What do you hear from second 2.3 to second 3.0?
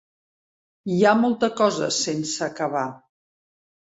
acabar.